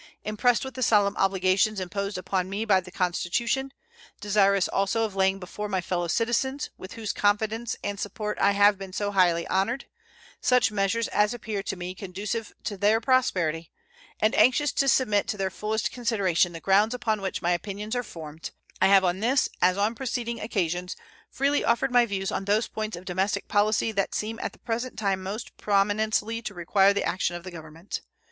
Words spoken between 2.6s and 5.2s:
by the Constitution, desirous also of